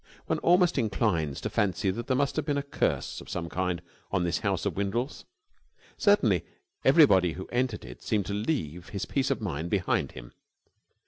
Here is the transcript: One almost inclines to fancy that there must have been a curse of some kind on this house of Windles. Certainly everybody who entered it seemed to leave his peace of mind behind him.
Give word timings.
One 0.25 0.39
almost 0.39 0.79
inclines 0.79 1.39
to 1.41 1.49
fancy 1.51 1.91
that 1.91 2.07
there 2.07 2.17
must 2.17 2.35
have 2.35 2.43
been 2.45 2.57
a 2.57 2.63
curse 2.63 3.21
of 3.21 3.29
some 3.29 3.49
kind 3.49 3.83
on 4.09 4.23
this 4.23 4.39
house 4.39 4.65
of 4.65 4.75
Windles. 4.75 5.25
Certainly 5.95 6.43
everybody 6.83 7.33
who 7.33 7.45
entered 7.51 7.85
it 7.85 8.01
seemed 8.01 8.25
to 8.25 8.33
leave 8.33 8.89
his 8.89 9.05
peace 9.05 9.29
of 9.29 9.41
mind 9.41 9.69
behind 9.69 10.13
him. 10.13 10.33